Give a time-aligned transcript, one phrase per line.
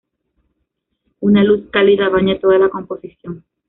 [1.19, 3.45] Una luz cálida baña toda la composición.